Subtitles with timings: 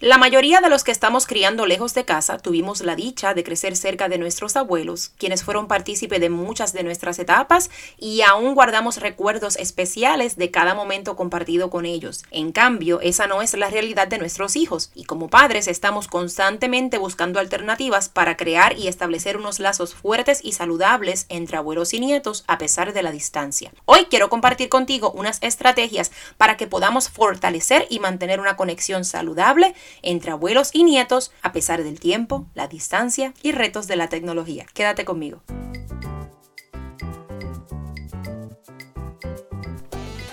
[0.00, 3.76] La mayoría de los que estamos criando lejos de casa tuvimos la dicha de crecer
[3.76, 8.96] cerca de nuestros abuelos, quienes fueron partícipe de muchas de nuestras etapas y aún guardamos
[8.96, 12.24] recuerdos especiales de cada momento compartido con ellos.
[12.30, 16.96] En cambio, esa no es la realidad de nuestros hijos y como padres estamos constantemente
[16.96, 22.44] buscando alternativas para crear y establecer unos lazos fuertes y saludables entre abuelos y nietos
[22.46, 23.70] a pesar de la distancia.
[23.84, 29.74] Hoy quiero compartir contigo unas estrategias para que podamos fortalecer y mantener una conexión saludable
[30.02, 34.66] entre abuelos y nietos a pesar del tiempo, la distancia y retos de la tecnología.
[34.74, 35.42] Quédate conmigo.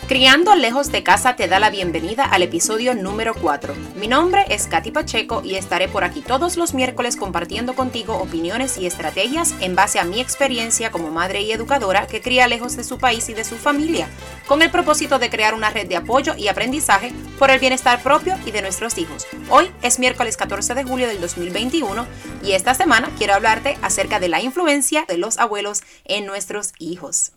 [0.08, 3.76] Criando lejos de casa te da la bienvenida al episodio número 4.
[3.98, 8.78] Mi nombre es Katy Pacheco y estaré por aquí todos los miércoles compartiendo contigo opiniones
[8.78, 12.86] y estrategias en base a mi experiencia como madre y educadora que cría lejos de
[12.86, 14.08] su país y de su familia,
[14.48, 18.38] con el propósito de crear una red de apoyo y aprendizaje por el bienestar propio
[18.46, 19.28] y de nuestros hijos.
[19.50, 22.08] Hoy es miércoles 14 de julio del 2021
[22.44, 27.34] y esta semana quiero hablarte acerca de la influencia de los abuelos en nuestros hijos.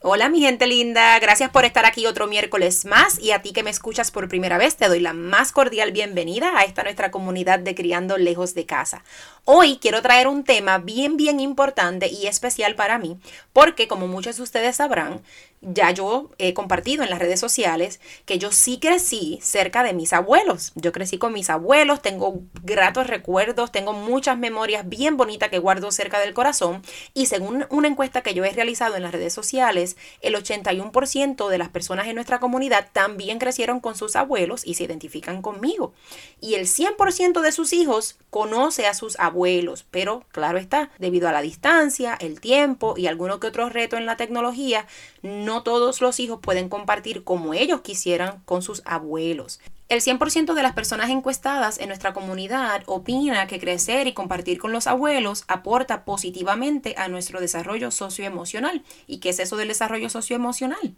[0.00, 3.64] Hola mi gente linda, gracias por estar aquí otro miércoles más y a ti que
[3.64, 7.58] me escuchas por primera vez te doy la más cordial bienvenida a esta nuestra comunidad
[7.58, 9.02] de Criando Lejos de Casa.
[9.44, 13.18] Hoy quiero traer un tema bien bien importante y especial para mí
[13.52, 15.20] porque como muchos de ustedes sabrán,
[15.60, 20.12] ya yo he compartido en las redes sociales que yo sí crecí cerca de mis
[20.12, 20.72] abuelos.
[20.76, 25.90] Yo crecí con mis abuelos, tengo gratos recuerdos, tengo muchas memorias bien bonitas que guardo
[25.90, 26.82] cerca del corazón
[27.12, 29.87] y según una encuesta que yo he realizado en las redes sociales,
[30.20, 34.84] el 81% de las personas en nuestra comunidad también crecieron con sus abuelos y se
[34.84, 35.92] identifican conmigo.
[36.40, 41.32] Y el 100% de sus hijos conoce a sus abuelos, pero claro está, debido a
[41.32, 44.86] la distancia, el tiempo y alguno que otro reto en la tecnología,
[45.22, 49.60] no todos los hijos pueden compartir como ellos quisieran con sus abuelos.
[49.88, 54.70] El 100% de las personas encuestadas en nuestra comunidad opina que crecer y compartir con
[54.70, 58.84] los abuelos aporta positivamente a nuestro desarrollo socioemocional.
[59.06, 60.94] ¿Y qué es eso del desarrollo socioemocional?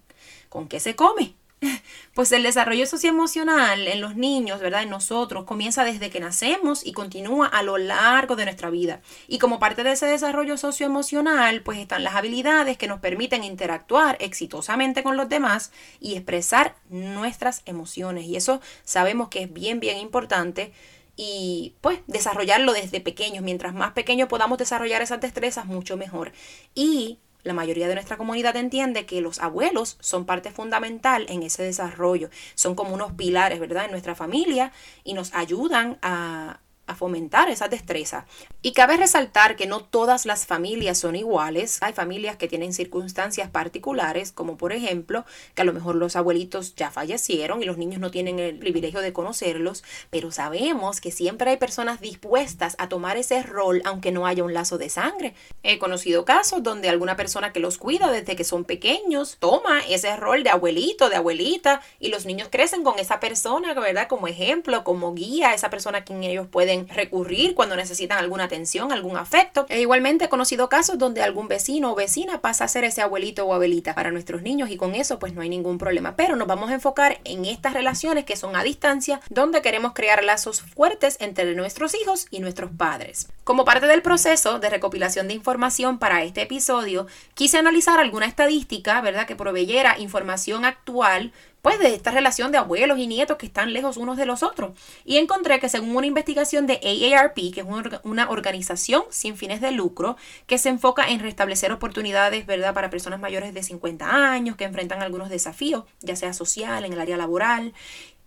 [0.49, 1.37] ¿Con qué se come?
[2.15, 4.83] Pues el desarrollo socioemocional en los niños, ¿verdad?
[4.83, 9.01] En nosotros comienza desde que nacemos y continúa a lo largo de nuestra vida.
[9.29, 14.17] Y como parte de ese desarrollo socioemocional, pues están las habilidades que nos permiten interactuar
[14.21, 15.71] exitosamente con los demás
[16.01, 18.25] y expresar nuestras emociones.
[18.25, 20.73] Y eso sabemos que es bien, bien importante
[21.17, 23.45] y pues desarrollarlo desde pequeños.
[23.45, 26.33] Mientras más pequeños podamos desarrollar esas destrezas, mucho mejor.
[26.75, 31.63] Y la mayoría de nuestra comunidad entiende que los abuelos son parte fundamental en ese
[31.63, 32.31] desarrollo.
[32.55, 34.73] Son como unos pilares, ¿verdad?, en nuestra familia
[35.05, 38.27] y nos ayudan a, a fomentar esa destreza.
[38.63, 41.79] Y cabe resaltar que no todas las familias son iguales.
[41.83, 45.25] Hay familias que tienen circunstancias particulares, como por ejemplo
[45.55, 49.01] que a lo mejor los abuelitos ya fallecieron y los niños no tienen el privilegio
[49.01, 54.27] de conocerlos, pero sabemos que siempre hay personas dispuestas a tomar ese rol aunque no
[54.27, 55.35] haya un lazo de sangre.
[55.63, 60.17] He conocido casos donde alguna persona que los cuida desde que son pequeños toma ese
[60.17, 64.09] rol de abuelito, de abuelita y los niños crecen con esa persona, ¿verdad?
[64.09, 68.93] Como ejemplo, como guía, esa persona a quien ellos pueden recurrir cuando necesitan alguna atención,
[68.93, 69.67] algún afecto.
[69.69, 73.45] E igualmente he conocido casos donde algún vecino o vecina pasa a ser ese abuelito
[73.45, 76.17] o abuelita para nuestros niños y con eso pues no hay ningún problema.
[76.17, 80.25] Pero nos vamos a enfocar en estas relaciones que son a distancia, donde queremos crear
[80.25, 83.29] lazos fuertes entre nuestros hijos y nuestros padres.
[83.45, 89.01] Como parte del proceso de recopilación de información para este episodio, quise analizar alguna estadística,
[89.01, 93.73] ¿verdad?, que proveyera información actual pues de esta relación de abuelos y nietos que están
[93.73, 94.73] lejos unos de los otros.
[95.05, 97.67] Y encontré que según una investigación de AARP, que es
[98.05, 100.17] una organización sin fines de lucro,
[100.47, 105.03] que se enfoca en restablecer oportunidades, ¿verdad?, para personas mayores de 50 años que enfrentan
[105.03, 107.75] algunos desafíos, ya sea social, en el área laboral,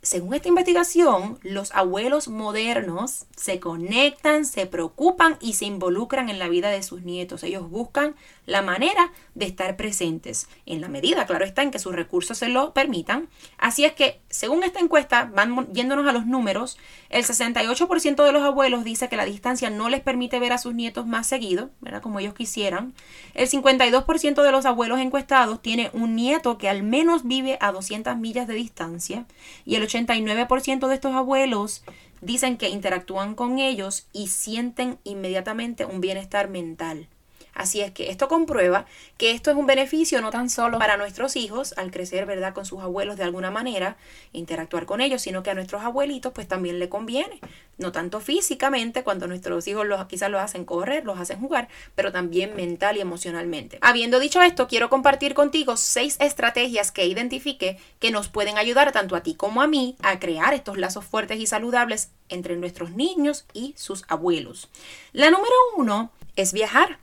[0.03, 6.49] según esta investigación, los abuelos modernos se conectan, se preocupan y se involucran en la
[6.49, 7.41] vida de sus nietos.
[7.41, 8.13] Ellos buscan
[8.45, 12.49] la manera de estar presentes, en la medida, claro está, en que sus recursos se
[12.49, 13.29] lo permitan.
[13.57, 16.77] Así es que, según esta encuesta, van yéndonos a los números,
[17.09, 20.73] el 68% de los abuelos dice que la distancia no les permite ver a sus
[20.73, 22.01] nietos más seguido, ¿verdad?
[22.01, 22.93] Como ellos quisieran.
[23.35, 28.17] El 52% de los abuelos encuestados tiene un nieto que al menos vive a 200
[28.17, 29.25] millas de distancia
[29.63, 31.83] y el 89% de estos abuelos
[32.21, 37.07] dicen que interactúan con ellos y sienten inmediatamente un bienestar mental.
[37.53, 38.85] Así es que esto comprueba
[39.17, 42.65] que esto es un beneficio no tan solo para nuestros hijos al crecer, ¿verdad?, con
[42.65, 43.95] sus abuelos de alguna manera,
[44.31, 47.39] interactuar con ellos, sino que a nuestros abuelitos pues también le conviene.
[47.77, 52.11] No tanto físicamente, cuando nuestros hijos los, quizás los hacen correr, los hacen jugar, pero
[52.11, 53.77] también mental y emocionalmente.
[53.81, 59.15] Habiendo dicho esto, quiero compartir contigo seis estrategias que identifique que nos pueden ayudar tanto
[59.15, 63.45] a ti como a mí a crear estos lazos fuertes y saludables entre nuestros niños
[63.53, 64.69] y sus abuelos.
[65.11, 66.99] La número uno es viajar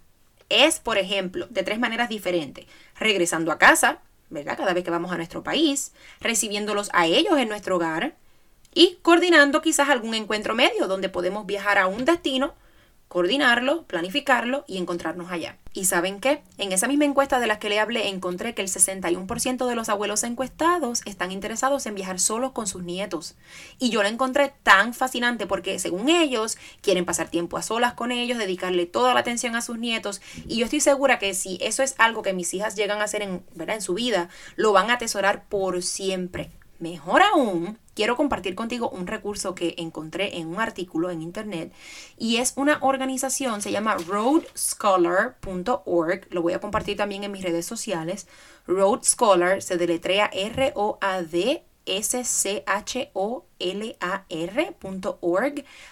[0.51, 2.67] es, por ejemplo, de tres maneras diferentes.
[2.99, 4.57] Regresando a casa, ¿verdad?
[4.57, 8.15] Cada vez que vamos a nuestro país, recibiéndolos a ellos en nuestro hogar
[8.75, 12.55] y coordinando quizás algún encuentro medio donde podemos viajar a un destino
[13.11, 15.57] coordinarlo, planificarlo y encontrarnos allá.
[15.73, 16.45] ¿Y saben qué?
[16.59, 19.89] En esa misma encuesta de la que le hablé encontré que el 61% de los
[19.89, 23.35] abuelos encuestados están interesados en viajar solos con sus nietos.
[23.81, 28.13] Y yo la encontré tan fascinante porque según ellos quieren pasar tiempo a solas con
[28.13, 31.83] ellos, dedicarle toda la atención a sus nietos y yo estoy segura que si eso
[31.83, 33.75] es algo que mis hijas llegan a hacer en, ¿verdad?
[33.75, 36.53] en su vida, lo van a atesorar por siempre.
[36.79, 41.71] Mejor aún, quiero compartir contigo un recurso que encontré en un artículo en internet
[42.17, 47.67] y es una organización, se llama roadscholar.org, lo voy a compartir también en mis redes
[47.67, 48.27] sociales.
[48.67, 52.85] Road Scholar se deletrea R-O-A-D S-C-H-O-L-A-R.org.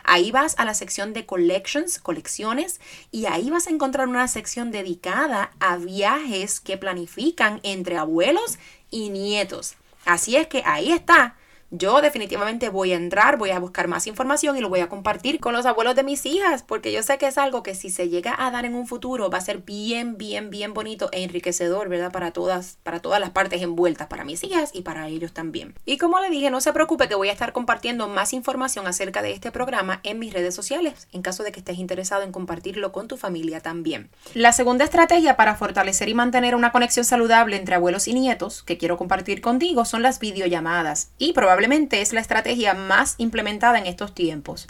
[0.02, 2.80] Ahí vas a la sección de collections, colecciones,
[3.10, 8.58] y ahí vas a encontrar una sección dedicada a viajes que planifican entre abuelos
[8.90, 9.74] y nietos.
[10.06, 11.36] Así es que ahí está
[11.70, 15.38] yo definitivamente voy a entrar, voy a buscar más información y lo voy a compartir
[15.38, 18.08] con los abuelos de mis hijas, porque yo sé que es algo que si se
[18.08, 21.90] llega a dar en un futuro va a ser bien, bien, bien bonito e enriquecedor,
[21.90, 22.10] ¿verdad?
[22.10, 25.74] Para todas, para todas las partes envueltas, para mis hijas y para ellos también.
[25.84, 29.20] Y como le dije, no se preocupe que voy a estar compartiendo más información acerca
[29.20, 32.92] de este programa en mis redes sociales, en caso de que estés interesado en compartirlo
[32.92, 34.08] con tu familia también.
[34.32, 38.78] La segunda estrategia para fortalecer y mantener una conexión saludable entre abuelos y nietos que
[38.78, 43.86] quiero compartir contigo son las videollamadas y probablemente probablemente es la estrategia más implementada en
[43.88, 44.68] estos tiempos.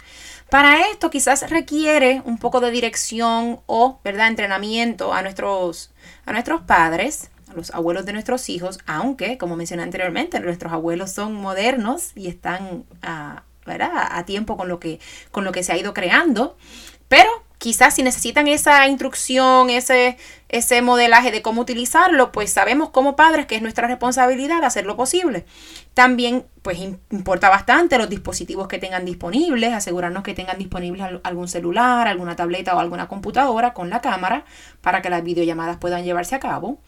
[0.49, 5.91] Para esto quizás requiere un poco de dirección o, ¿verdad?, entrenamiento a nuestros,
[6.25, 11.11] a nuestros padres, a los abuelos de nuestros hijos, aunque, como mencioné anteriormente, nuestros abuelos
[11.11, 14.99] son modernos y están a, a tiempo con lo, que,
[15.29, 16.57] con lo que se ha ido creando.
[17.07, 20.17] Pero quizás si necesitan esa instrucción, ese,
[20.47, 25.45] ese modelaje de cómo utilizarlo, pues sabemos como padres que es nuestra responsabilidad hacerlo posible.
[25.93, 26.79] También, pues
[27.11, 32.75] importa bastante los dispositivos que tengan disponibles, asegurarnos que tengan disponibles algún celular, alguna tableta
[32.75, 34.45] o alguna computadora con la cámara
[34.81, 36.79] para que las videollamadas puedan llevarse a cabo.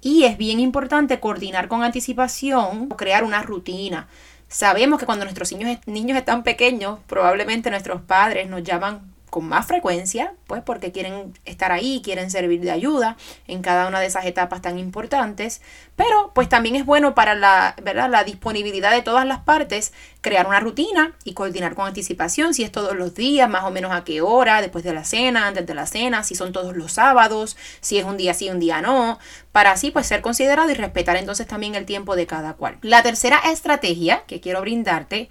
[0.00, 4.08] Y es bien importante coordinar con anticipación o crear una rutina.
[4.46, 9.66] Sabemos que cuando nuestros niños, niños están pequeños, probablemente nuestros padres nos llaman con más
[9.66, 13.16] frecuencia, pues porque quieren estar ahí, quieren servir de ayuda
[13.46, 15.62] en cada una de esas etapas tan importantes,
[15.96, 18.10] pero pues también es bueno para la, ¿verdad?
[18.10, 22.72] la disponibilidad de todas las partes crear una rutina y coordinar con anticipación, si es
[22.72, 25.74] todos los días, más o menos a qué hora, después de la cena, antes de
[25.74, 29.18] la cena, si son todos los sábados, si es un día sí, un día no,
[29.52, 32.78] para así pues ser considerado y respetar entonces también el tiempo de cada cual.
[32.82, 35.30] La tercera estrategia que quiero brindarte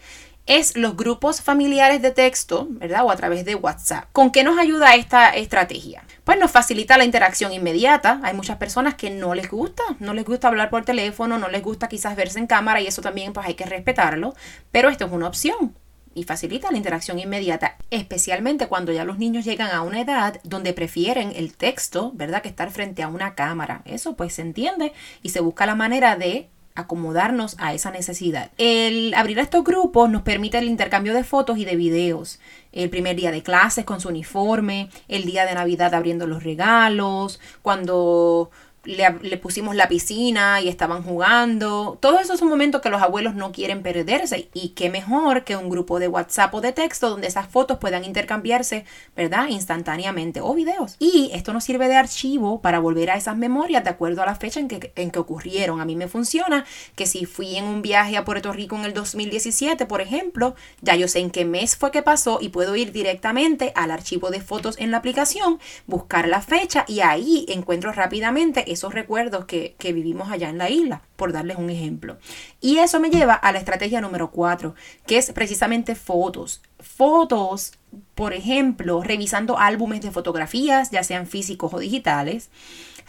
[0.49, 3.05] es los grupos familiares de texto, ¿verdad?
[3.05, 4.05] O a través de WhatsApp.
[4.11, 6.03] ¿Con qué nos ayuda esta estrategia?
[6.23, 8.19] Pues nos facilita la interacción inmediata.
[8.23, 11.61] Hay muchas personas que no les gusta, no les gusta hablar por teléfono, no les
[11.61, 14.33] gusta quizás verse en cámara y eso también pues hay que respetarlo,
[14.71, 15.75] pero esto es una opción
[16.15, 20.73] y facilita la interacción inmediata, especialmente cuando ya los niños llegan a una edad donde
[20.73, 23.83] prefieren el texto, ¿verdad?, que estar frente a una cámara.
[23.85, 26.49] Eso pues se entiende y se busca la manera de
[26.79, 28.51] acomodarnos a esa necesidad.
[28.57, 32.39] El abrir estos grupos nos permite el intercambio de fotos y de videos.
[32.71, 37.39] El primer día de clases con su uniforme, el día de Navidad abriendo los regalos,
[37.61, 38.51] cuando
[38.83, 41.97] le, pusimos la piscina y estaban jugando.
[42.01, 44.49] Todos esos son momentos que los abuelos no quieren perderse.
[44.53, 48.05] Y qué mejor que un grupo de WhatsApp o de texto donde esas fotos puedan
[48.05, 49.47] intercambiarse, ¿verdad?
[49.49, 50.95] Instantáneamente o videos.
[50.99, 54.35] Y esto nos sirve de archivo para volver a esas memorias de acuerdo a la
[54.35, 55.81] fecha en que, en que ocurrieron.
[55.81, 58.93] A mí me funciona que si fui en un viaje a Puerto Rico en el
[58.93, 62.91] 2017, por ejemplo, ya yo sé en qué mes fue que pasó y puedo ir
[62.91, 68.68] directamente al archivo de fotos en la aplicación, buscar la fecha y ahí encuentro rápidamente
[68.71, 72.17] esos recuerdos que, vivimos allá en la isla, por darles un ejemplo.
[72.61, 74.73] Y eso me lleva a la estrategia número cuatro,
[75.05, 76.63] que es precisamente fotos.
[76.79, 77.73] Fotos,
[78.15, 82.49] por ejemplo, revisando álbumes de fotografías, ya sean físicos o digitales,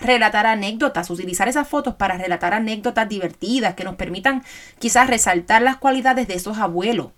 [0.00, 4.43] relatar anécdotas, utilizar esas fotos para relatar anécdotas divertidas que nos permitan
[4.79, 7.12] quizás resaltar las cualidades de esos abuelos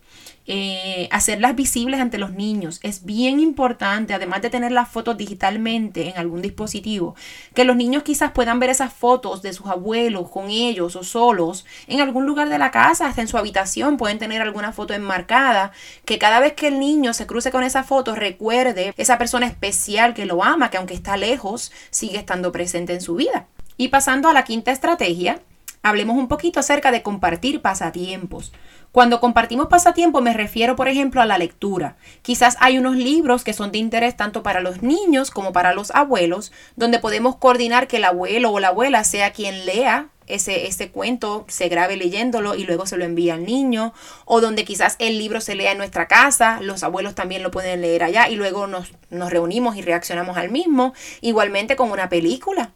[0.47, 2.81] eh, hacerlas visibles ante los niños.
[2.83, 7.15] Es bien importante, además de tener las fotos digitalmente en algún dispositivo,
[7.55, 11.65] que los niños quizás puedan ver esas fotos de sus abuelos con ellos o solos
[11.87, 15.73] en algún lugar de la casa, hasta en su habitación, pueden tener alguna foto enmarcada,
[16.05, 20.15] que cada vez que el niño se cruce con esa foto recuerde esa persona especial
[20.15, 23.47] que lo ama, que aunque está lejos, sigue estando presente en su vida.
[23.77, 25.41] Y pasando a la quinta estrategia,
[25.83, 28.53] hablemos un poquito acerca de compartir pasatiempos.
[28.93, 31.97] Cuando compartimos pasatiempos me refiero, por ejemplo, a la lectura.
[32.21, 35.91] Quizás hay unos libros que son de interés tanto para los niños como para los
[35.93, 40.91] abuelos, donde podemos coordinar que el abuelo o la abuela sea quien lea ese, ese,
[40.91, 43.93] cuento se grabe leyéndolo y luego se lo envía al niño,
[44.25, 47.81] o donde quizás el libro se lea en nuestra casa, los abuelos también lo pueden
[47.81, 52.73] leer allá y luego nos, nos reunimos y reaccionamos al mismo, igualmente con una película.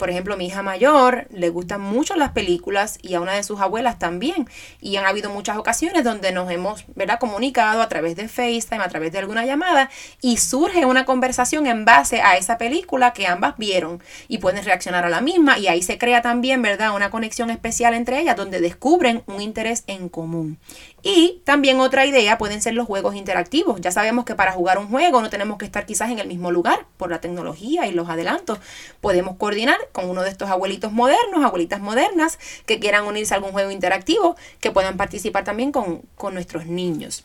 [0.00, 3.60] Por ejemplo, mi hija mayor le gustan mucho las películas y a una de sus
[3.60, 4.48] abuelas también.
[4.80, 7.18] Y han habido muchas ocasiones donde nos hemos ¿verdad?
[7.18, 9.90] comunicado a través de FaceTime, a través de alguna llamada,
[10.22, 15.04] y surge una conversación en base a esa película que ambas vieron y pueden reaccionar
[15.04, 15.58] a la misma.
[15.58, 16.96] Y ahí se crea también ¿verdad?
[16.96, 20.58] una conexión especial entre ellas donde descubren un interés en común.
[21.02, 23.80] Y también otra idea pueden ser los juegos interactivos.
[23.80, 26.50] Ya sabemos que para jugar un juego no tenemos que estar quizás en el mismo
[26.50, 28.58] lugar por la tecnología y los adelantos.
[29.00, 33.52] Podemos coordinar con uno de estos abuelitos modernos, abuelitas modernas, que quieran unirse a algún
[33.52, 37.24] juego interactivo, que puedan participar también con, con nuestros niños.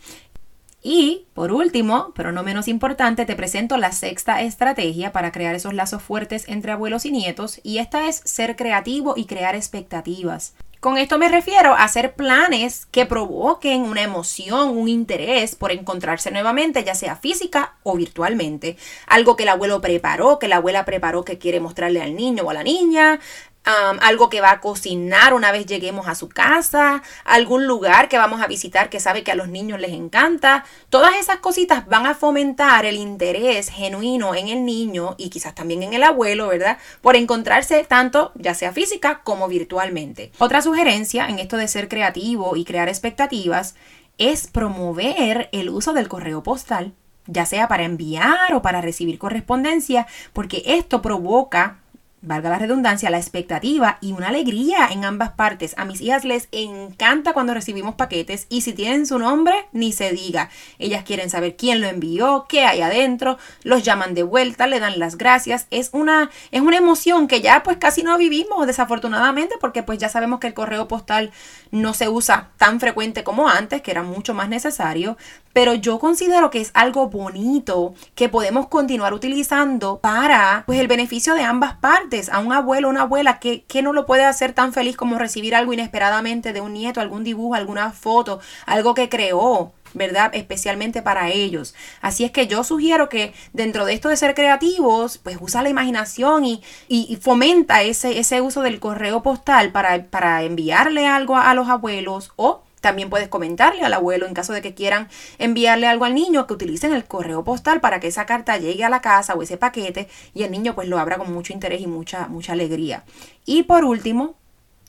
[0.88, 5.74] Y por último, pero no menos importante, te presento la sexta estrategia para crear esos
[5.74, 10.54] lazos fuertes entre abuelos y nietos, y esta es ser creativo y crear expectativas.
[10.86, 16.30] Con esto me refiero a hacer planes que provoquen una emoción, un interés por encontrarse
[16.30, 18.78] nuevamente, ya sea física o virtualmente.
[19.08, 22.52] Algo que el abuelo preparó, que la abuela preparó que quiere mostrarle al niño o
[22.52, 23.20] a la niña,
[23.66, 28.42] algo que va a cocinar una vez lleguemos a su casa, algún lugar que vamos
[28.42, 30.66] a visitar que sabe que a los niños les encanta.
[30.90, 35.84] Todas esas cositas van a fomentar el interés genuino en el niño y quizás también
[35.84, 36.78] en el abuelo, ¿verdad?
[37.02, 40.32] Por encontrarse tanto ya sea física como virtualmente.
[40.38, 43.76] Otra sugerencia en esto de ser creativo y crear expectativas
[44.18, 46.94] es promover el uso del correo postal
[47.28, 51.80] ya sea para enviar o para recibir correspondencia, porque esto provoca
[52.26, 55.74] valga la redundancia, la expectativa y una alegría en ambas partes.
[55.78, 60.12] A mis hijas les encanta cuando recibimos paquetes y si tienen su nombre, ni se
[60.12, 60.50] diga.
[60.80, 65.00] Ellas quieren saber quién lo envió, qué hay adentro, los llaman de vuelta, le dan
[65.00, 65.68] las gracias.
[65.72, 70.10] Es una, es una emoción que ya pues casi no vivimos desafortunadamente porque pues ya
[70.10, 71.32] sabemos que el correo postal
[71.72, 75.18] no se usa tan frecuente como antes, que era mucho más necesario,
[75.54, 81.34] pero yo considero que es algo bonito que podemos continuar utilizando para pues el beneficio
[81.34, 82.15] de ambas partes.
[82.32, 85.56] A un abuelo, una abuela que, que no lo puede hacer tan feliz como recibir
[85.56, 89.74] algo inesperadamente de un nieto, algún dibujo, alguna foto, algo que creó.
[89.94, 90.32] ¿verdad?
[90.34, 91.74] Especialmente para ellos.
[92.02, 95.70] Así es que yo sugiero que dentro de esto de ser creativos, pues usa la
[95.70, 101.54] imaginación y, y, fomenta ese, ese uso del correo postal para, para enviarle algo a
[101.54, 106.06] los abuelos o también puedes comentarle al abuelo en caso de que quieran enviarle algo
[106.06, 109.34] al niño que utilicen el correo postal para que esa carta llegue a la casa
[109.34, 112.54] o ese paquete y el niño pues lo abra con mucho interés y mucha, mucha
[112.54, 113.04] alegría.
[113.44, 114.36] Y por último,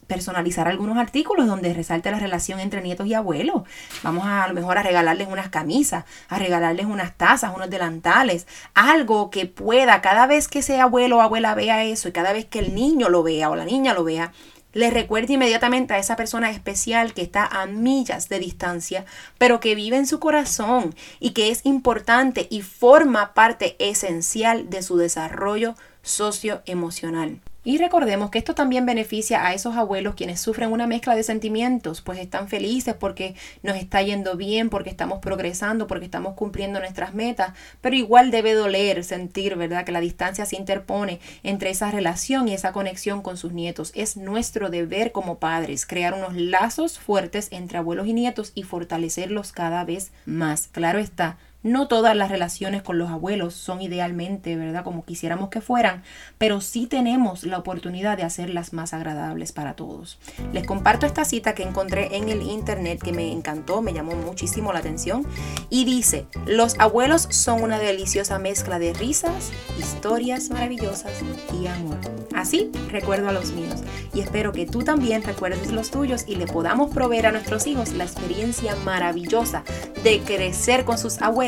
[0.06, 3.62] personalizar algunos artículos donde resalte la relación entre nietos y abuelos.
[4.02, 8.46] Vamos a, a, lo mejor a regalarles unas camisas, a regalarles unas tazas, unos delantales,
[8.74, 12.44] algo que pueda cada vez que ese abuelo o abuela vea eso y cada vez
[12.44, 14.32] que el niño lo vea o la niña lo vea,
[14.76, 19.06] le recuerde inmediatamente a esa persona especial que está a millas de distancia,
[19.38, 24.82] pero que vive en su corazón y que es importante y forma parte esencial de
[24.82, 27.40] su desarrollo socioemocional.
[27.66, 32.00] Y recordemos que esto también beneficia a esos abuelos quienes sufren una mezcla de sentimientos,
[32.00, 37.12] pues están felices porque nos está yendo bien, porque estamos progresando, porque estamos cumpliendo nuestras
[37.12, 42.46] metas, pero igual debe doler sentir, ¿verdad?, que la distancia se interpone entre esa relación
[42.46, 43.90] y esa conexión con sus nietos.
[43.96, 49.50] Es nuestro deber como padres crear unos lazos fuertes entre abuelos y nietos y fortalecerlos
[49.50, 50.68] cada vez más.
[50.70, 54.84] Claro está, no todas las relaciones con los abuelos son idealmente, ¿verdad?
[54.84, 56.02] Como quisiéramos que fueran,
[56.38, 60.18] pero sí tenemos la oportunidad de hacerlas más agradables para todos.
[60.52, 64.72] Les comparto esta cita que encontré en el internet que me encantó, me llamó muchísimo
[64.72, 65.26] la atención
[65.70, 71.12] y dice, los abuelos son una deliciosa mezcla de risas, historias maravillosas
[71.60, 71.98] y amor.
[72.34, 73.80] Así recuerdo a los míos
[74.14, 77.92] y espero que tú también recuerdes los tuyos y le podamos proveer a nuestros hijos
[77.92, 79.64] la experiencia maravillosa
[80.04, 81.45] de crecer con sus abuelos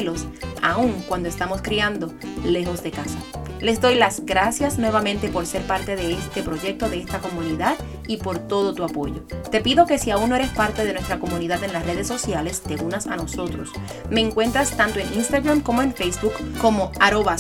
[0.63, 2.13] aún cuando estamos criando
[2.45, 3.19] lejos de casa.
[3.61, 7.77] Les doy las gracias nuevamente por ser parte de este proyecto, de esta comunidad
[8.09, 9.23] y por todo tu apoyo.
[9.51, 12.63] Te pido que si aún no eres parte de nuestra comunidad en las redes sociales,
[12.63, 13.71] te unas a nosotros.
[14.11, 17.37] Me encuentras tanto en Instagram como en Facebook como arroba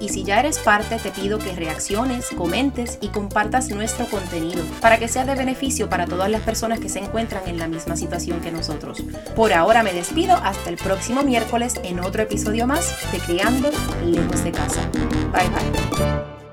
[0.00, 4.98] y si ya eres parte te pido que reacciones, comentes y compartas nuestro contenido para
[4.98, 8.40] que sea de beneficio para todas las personas que se encuentran en la misma situación
[8.40, 9.02] que nosotros.
[9.34, 13.70] Por ahora me despido hasta el próximo miércoles en otro episodio más de Criando
[14.04, 14.90] Lejos de Casa.
[15.32, 16.45] Bye bye.